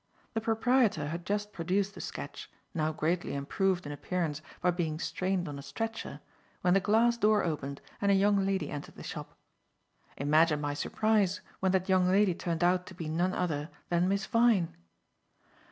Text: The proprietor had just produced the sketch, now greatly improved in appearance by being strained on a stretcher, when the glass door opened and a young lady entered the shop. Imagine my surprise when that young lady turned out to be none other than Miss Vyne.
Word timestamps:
The 0.33 0.41
proprietor 0.41 1.09
had 1.09 1.27
just 1.27 1.53
produced 1.53 1.93
the 1.93 2.01
sketch, 2.01 2.49
now 2.73 2.91
greatly 2.91 3.35
improved 3.35 3.85
in 3.85 3.91
appearance 3.91 4.41
by 4.59 4.71
being 4.71 4.97
strained 4.97 5.47
on 5.47 5.59
a 5.59 5.61
stretcher, 5.61 6.21
when 6.61 6.73
the 6.73 6.79
glass 6.79 7.17
door 7.17 7.43
opened 7.43 7.81
and 8.01 8.11
a 8.11 8.15
young 8.15 8.43
lady 8.43 8.71
entered 8.71 8.95
the 8.95 9.03
shop. 9.03 9.37
Imagine 10.17 10.59
my 10.59 10.73
surprise 10.73 11.41
when 11.59 11.71
that 11.73 11.87
young 11.87 12.07
lady 12.07 12.33
turned 12.33 12.63
out 12.63 12.87
to 12.87 12.95
be 12.95 13.07
none 13.09 13.33
other 13.33 13.69
than 13.89 14.09
Miss 14.09 14.25
Vyne. 14.25 14.75